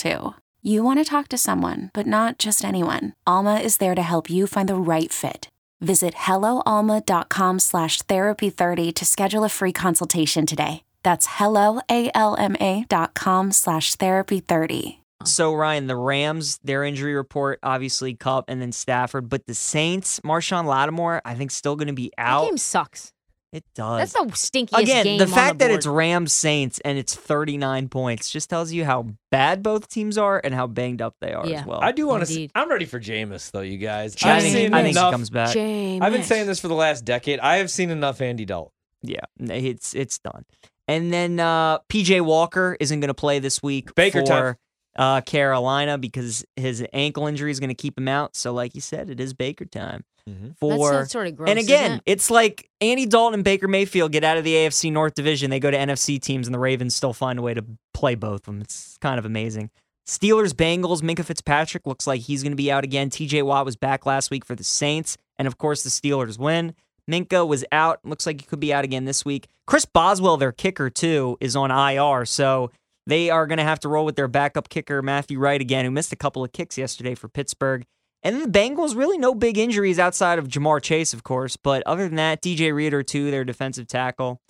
[0.00, 0.34] too.
[0.62, 3.14] You want to talk to someone, but not just anyone.
[3.26, 5.48] Alma is there to help you find the right fit.
[5.80, 10.82] Visit helloalma.com slash therapy30 to schedule a free consultation today.
[11.02, 14.96] That's helloalma.com slash therapy30.
[15.24, 20.20] So Ryan, the Rams, their injury report, obviously Kupp and then Stafford, but the Saints,
[20.20, 22.44] Marshon Lattimore, I think still going to be That out.
[22.46, 23.12] game sucks.
[23.52, 24.12] It does.
[24.12, 25.96] That's the stinkiest Again, game the on fact the that it's board.
[25.96, 30.54] Rams Saints and it's 39 points just tells you how bad both teams are and
[30.54, 31.60] how banged up they are Yeah.
[31.60, 31.80] as well.
[31.82, 32.30] I do want to.
[32.32, 32.52] Indeed.
[32.54, 34.14] I'm ready for Jameis, though, you guys.
[34.22, 35.10] I I've seen I think he enough.
[35.12, 35.48] comes back.
[35.56, 36.00] Jameis.
[36.00, 37.40] I've been saying this for the last decade.
[37.40, 38.72] I have seen enough Andy Dalton.
[39.02, 40.44] Yeah, it's it's done.
[40.86, 44.54] And then uh, PJ Walker isn't going to play this week Baker for time.
[44.96, 48.34] Uh, Carolina because his ankle injury is going to keep him out.
[48.34, 50.56] So, like you said, it is Baker time Mhm.
[50.58, 50.92] for.
[50.92, 51.48] That's sort of gross.
[51.48, 52.02] and isn't again, it?
[52.06, 55.48] it's like Andy Dalton and Baker Mayfield get out of the AFC North Division.
[55.50, 58.40] They go to NFC teams, and the Ravens still find a way to play both
[58.40, 58.60] of them.
[58.60, 59.70] It's kind of amazing.
[60.06, 63.10] Steelers, Bengals, Minkah Fitzpatrick looks like he's going to be out again.
[63.10, 65.16] TJ Watt was back last week for the Saints.
[65.38, 66.74] And of course, the Steelers win.
[67.08, 68.00] Minkah was out.
[68.04, 69.46] Looks like he could be out again this week.
[69.66, 72.24] Chris Boswell, their kicker, too, is on IR.
[72.24, 72.70] So
[73.06, 75.90] they are going to have to roll with their backup kicker, Matthew Wright, again, who
[75.90, 77.84] missed a couple of kicks yesterday for Pittsburgh.
[78.22, 81.56] And then the Bengals, really no big injuries outside of Ja'Marr Chase, of course.
[81.56, 84.40] But other than that, DJ Reader, too, their defensive tackle.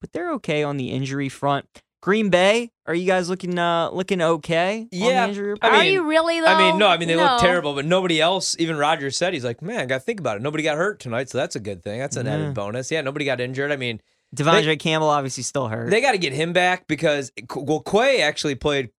[0.00, 1.66] But they're okay on the injury front.
[2.02, 4.80] Green Bay, are you guys looking uh looking okay?
[4.80, 5.72] on the Yeah, injury I report?
[5.74, 6.46] Are mean- you really though?
[6.46, 7.24] I mean, no, I mean they No.
[7.24, 10.18] look terrible, but nobody else, even Rodgers said he's like, man, I got to think
[10.18, 10.42] about it.
[10.42, 11.98] Nobody got hurt tonight, so that's a good thing.
[12.00, 12.32] That's an Yeah.
[12.36, 12.90] added bonus.
[12.90, 13.70] Yeah, nobody got injured.
[13.70, 14.00] I mean,
[14.34, 15.90] De'Vondre Campbell obviously still hurt.
[15.90, 18.90] they got to get him back because well, Quay actually played.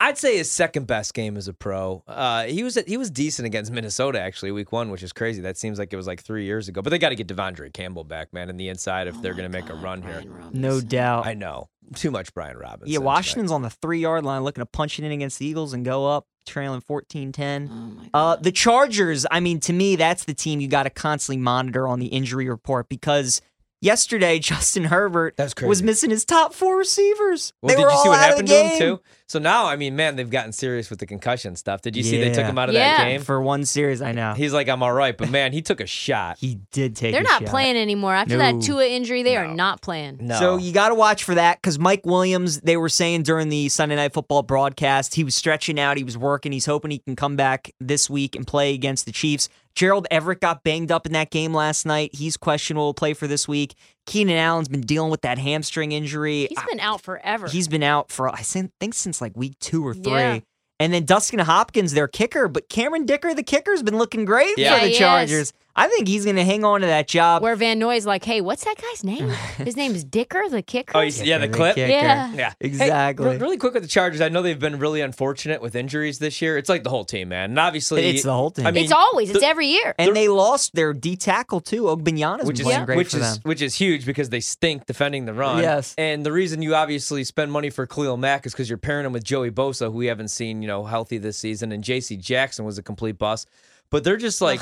[0.00, 2.04] I'd say his second best game as a pro.
[2.06, 5.40] Uh, he was he was decent against Minnesota actually week one, which is crazy.
[5.42, 6.82] That seems like it was like three years ago.
[6.82, 9.34] But they got to get De'Vondre Campbell back, man, in the inside if Oh they're
[9.34, 10.22] going to make a God, run here.
[10.24, 11.26] Brian no doubt.
[11.26, 12.92] I know too much Brian Robinson.
[12.92, 15.72] Yeah, Washington's on the three yard line looking to punch it in against the Eagles
[15.72, 17.70] and go up, trailing 14 10.
[17.70, 21.42] Oh Uh, the Chargers, I mean, to me, that's the team you got to constantly
[21.42, 23.40] monitor on the injury report because
[23.82, 27.52] yesterday, Justin Herbert was missing his top four receivers.
[27.60, 29.00] Well, they did were you see all what out of happened the to him too?
[29.32, 31.80] So now, I mean, man, they've gotten serious with the concussion stuff.
[31.80, 32.50] Did you see they took Yeah.
[32.50, 32.98] him out of Yeah.
[32.98, 33.22] that game?
[33.22, 34.34] For one series, I know.
[34.34, 36.36] He's like, I'm all right, but man, he took a shot.
[36.38, 37.22] He did take a shot.
[37.24, 37.48] They're a not shot.
[37.50, 38.14] playing anymore.
[38.14, 38.52] After No.
[38.52, 40.18] that Tua injury, they are not playing.
[40.20, 40.38] No.
[40.38, 43.70] So you got to watch for that because Mike Williams, they were saying during the
[43.70, 47.16] Sunday Night Football broadcast, he was stretching out, he was working, he's hoping he can
[47.16, 49.48] come back this week and play against the Chiefs.
[49.74, 52.10] Gerald Everett got banged up in that game last night.
[52.14, 53.74] He's questionable to play for this week.
[54.06, 56.46] Keenan Allen's been dealing with that hamstring injury.
[56.48, 57.48] He's been out forever.
[57.48, 60.12] He's been out for I think think since like week two or three.
[60.12, 60.40] Yeah.
[60.80, 64.80] And then Dustin Hopkins, their kicker, but Cameron Dicker, the kicker's been looking great Yeah.
[64.80, 65.30] for the Chargers.
[65.32, 65.52] is.
[65.74, 65.92] Chargers.
[65.92, 67.42] I think he's going to hang on to that job.
[67.42, 69.28] Where Van Noy's like, hey, what's that guy's name?
[69.58, 70.92] His name is Dicker, the kicker.
[70.96, 71.74] Oh, you yeah, the clip.
[71.74, 71.90] kicker.
[71.90, 72.32] Yeah.
[72.34, 73.26] Yeah, Hey, Exactly.
[73.26, 76.40] re- really quick with the Chargers, I know they've been really unfortunate with injuries this
[76.42, 76.58] year.
[76.58, 77.50] It's like the whole team, man.
[77.50, 78.66] And obviously, It's the whole team.
[78.66, 79.94] I mean, it's always, it's the- every year.
[79.98, 81.84] And they lost their D tackle too.
[81.84, 83.40] Ogbonnia's which is playing great which for is them.
[83.44, 85.58] which is huge because they stink defending the run.
[85.62, 85.94] Yes.
[85.98, 89.12] and the reason you obviously spend money for Khalil Mack is because you're pairing him
[89.12, 92.16] with Joey Bosa, who we haven't seen you know healthy this season, and J.C.
[92.16, 93.48] Jackson was a complete bust.
[93.90, 94.60] But they're just like.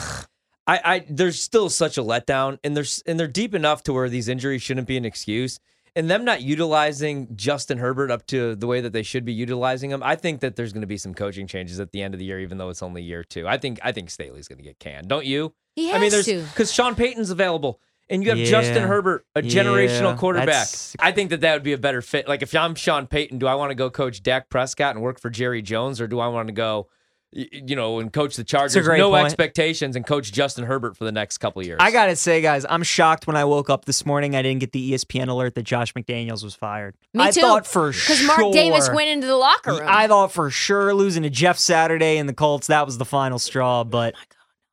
[0.66, 4.08] I, I there's still such a letdown, and there's and they're deep enough to where
[4.08, 5.58] these injuries shouldn't be an excuse.
[5.96, 9.90] And them not utilizing Justin Herbert up to the way that they should be utilizing
[9.90, 12.20] him, I think that there's going to be some coaching changes at the end of
[12.20, 13.48] the year, even though it's only year two.
[13.48, 15.52] I think I think Staley's going to get canned, don't you?
[15.74, 16.42] He has I mean, there's to.
[16.42, 20.46] because Sean Payton's available, and you have Justin Herbert, a Yeah, generational quarterback.
[20.46, 22.28] that's- I think that that would be a better fit.
[22.28, 25.18] Like if I'm Sean Payton, do I want to go coach Dak Prescott and work
[25.18, 26.86] for Jerry Jones, or do I want to go, y-
[27.32, 28.84] you know, and coach the Chargers?
[28.84, 29.24] great no point.
[29.26, 31.78] expectations and coach Justin Herbert for the next couple of years.
[31.80, 34.34] I gotta say, guys, I'm shocked when I woke up this morning.
[34.34, 36.96] I didn't get the ESPN alert that Josh McDaniels was fired.
[37.14, 37.40] Me I too.
[37.40, 39.82] thought for sure Because Mark Davis went into the locker room.
[39.86, 43.38] I thought for sure losing to Jeff Saturday and the Colts that was the final
[43.38, 44.14] straw, but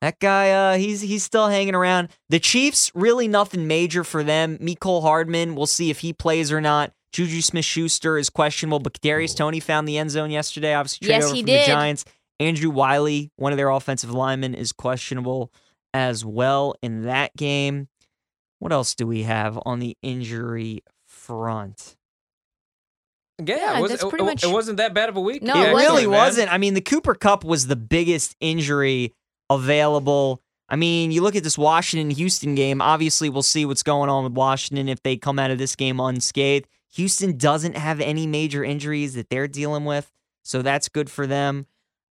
[0.02, 2.10] that guy, uh, he's he's still hanging around.
[2.30, 4.58] The Chiefs, really nothing major for them.
[4.60, 6.92] Mecole Hardman, we'll see if he plays or not.
[7.14, 10.76] Juju Smith Schuster is questionable, but Darius Toney found the end zone yesterday.
[10.76, 11.62] Obviously, traded Yes, over he from did.
[11.64, 12.06] the Giants.
[12.40, 15.52] Andrew Wylie, one of their offensive linemen, is questionable
[15.94, 17.88] as well in that game.
[18.60, 21.96] What else do we have on the injury front?
[23.44, 25.22] Yeah, Yeah, it, was, that's it, pretty it- much- it wasn't that bad of a
[25.22, 25.44] week.
[25.44, 25.92] No, it it wasn't.
[25.92, 26.12] really man.
[26.18, 26.54] wasn't.
[26.54, 29.14] I mean, the Cooper Kupp was the biggest injury
[29.50, 30.42] available.
[30.70, 32.82] I mean, you look at this Washington Houston game.
[32.82, 36.00] Obviously, we'll see what's going on with Washington if they come out of this game
[36.00, 36.68] unscathed.
[36.96, 40.12] Houston doesn't have any major injuries that they're dealing with,
[40.44, 41.68] so that's good for them.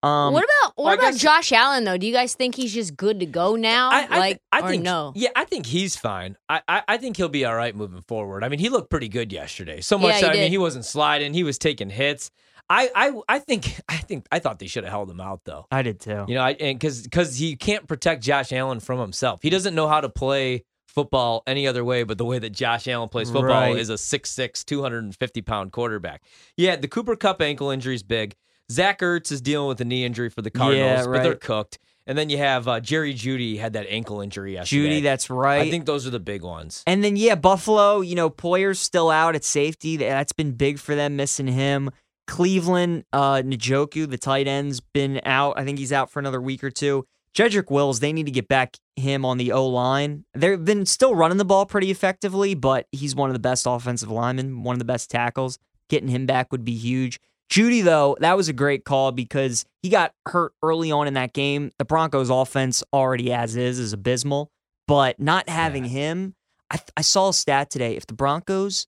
[0.05, 1.97] Um, what about what well, about guess- Josh Allen though?
[1.97, 3.89] Do you guys think he's just good to go now?
[3.91, 5.13] I, I, like, thi- I or think no?
[5.15, 6.37] Yeah, I think he's fine.
[6.47, 8.43] I, I, I think he'll be all right moving forward.
[8.43, 9.81] I mean, he looked pretty good yesterday.
[9.81, 10.09] So much.
[10.09, 11.33] Yeah, he that, I mean, he wasn't sliding.
[11.33, 12.29] He was taking hits.
[12.69, 15.65] I, I, I think I think I thought they should have held him out though.
[15.71, 16.25] I did too.
[16.27, 19.41] You know, I, and because because he can't protect Josh Allen from himself.
[19.41, 22.87] He doesn't know how to play football any other way but the way that Josh
[22.87, 23.75] Allen plays football Right.
[23.77, 26.23] is a 6'6", 250 pound quarterback.
[26.55, 28.35] Yeah, the Cooper Kupp ankle injury is big.
[28.71, 31.79] Zach Ertz is dealing with a knee injury for the Cardinals, but they're cooked.
[32.07, 34.99] And then you have uh, Jerry Jeudy had that ankle injury yesterday.
[34.99, 35.61] Jeudy, that's right.
[35.61, 36.83] I think those are the big ones.
[36.85, 39.97] And then yeah, Buffalo, you know, Poyer's still out at safety.
[39.97, 41.89] That's been big for them missing him.
[42.27, 45.57] Cleveland, uh Njoku, the tight end's been out.
[45.57, 47.05] I think he's out for another week or two.
[47.35, 50.25] Jedrick Wills, they need to get back him on the O line.
[50.33, 54.09] They've been still running the ball pretty effectively, but he's one of the best offensive
[54.09, 55.59] linemen, one of the best tackles.
[55.89, 57.19] Getting him back would be huge.
[57.49, 61.33] Jeudy, though, that was a great call because he got hurt early on in that
[61.33, 61.71] game.
[61.77, 64.51] The Broncos' offense, already as is, is abysmal,
[64.87, 66.35] but not having him,
[66.71, 67.95] I, I saw a stat today.
[67.95, 68.87] If the Broncos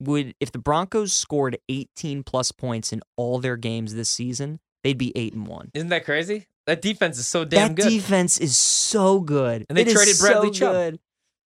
[0.00, 4.96] would, if the Broncos scored 18 plus points in all their games this season, they'd
[4.98, 5.70] be eight and one.
[5.74, 6.46] Isn't that crazy?
[6.66, 7.88] That defense is so damn that good.
[7.90, 10.72] defense is so good, And they It traded Bradley so Chubb.
[10.72, 11.00] good.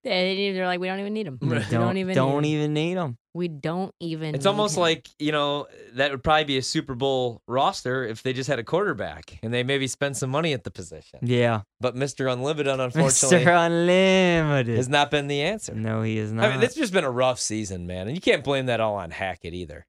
[0.04, 1.38] They- They're like, we don't even need them.
[1.40, 3.16] We We don't, don't even don't need even need them.
[3.32, 4.34] We don't even.
[4.36, 4.82] It's need almost him.
[4.82, 8.60] like, you know, that would probably be a Super Bowl roster if they just had
[8.60, 11.18] a quarterback and they maybe spend some money at the position.
[11.22, 12.32] Yeah, But Mr.
[12.32, 13.66] Unlimited, unfortunately, Mr.
[13.66, 14.76] Unlimited.
[14.76, 15.74] has not been the answer.
[15.74, 16.44] no, he is not.
[16.44, 18.06] I mean, it's just been a rough season, man.
[18.06, 19.86] And you can't blame that all on Hackett either.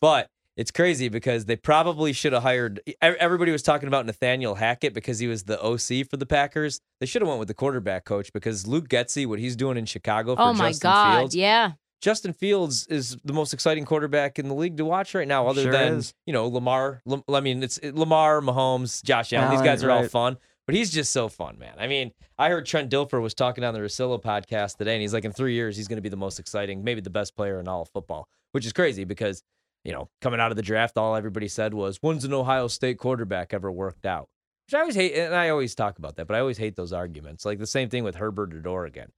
[0.00, 2.80] But it's crazy because they probably should have hired.
[3.00, 6.80] Everybody was talking about Nathaniel Hackett because he was the OC for the Packers.
[7.00, 9.86] They should have went with the quarterback coach because Luke Getsy, what he's doing in
[9.86, 11.18] Chicago for Oh my Justin God!
[11.20, 11.36] Fields.
[11.36, 11.72] Yeah.
[12.02, 15.62] Justin Fields is the most exciting quarterback in the league to watch right now, other
[15.62, 16.12] Sure than is.
[16.26, 17.00] you know Lamar.
[17.06, 19.50] Lam- I mean, it's it- Lamar, Mahomes, Josh Allen.
[19.50, 21.74] These guys are all fun, but he's just so fun, man.
[21.78, 25.12] I mean, I heard Trent Dilfer was talking on the Rosillo podcast today, and he's
[25.14, 27.58] like, in three years, he's going to be the most exciting, maybe the best player
[27.58, 29.42] in all of football, which is crazy because
[29.88, 32.98] you know coming out of the draft, all everybody said was, "When's an Ohio State
[32.98, 34.28] quarterback ever worked out?"
[34.66, 36.92] Which I always hate, and I always talk about that, but I always hate those
[36.92, 37.46] arguments.
[37.46, 39.10] Like the same thing with Herbert at Oregon.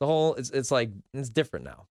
[0.00, 1.86] The whole it's it's like it's different now.